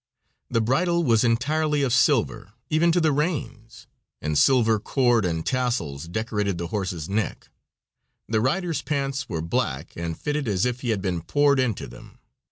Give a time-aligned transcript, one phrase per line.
[0.49, 3.85] The bridle was entirely of silver, even to the reins,
[4.19, 7.49] and silver cord and tassels decorated the horse's neck.
[8.27, 12.17] The rider's pants were black and fitted as if he had been poured into them.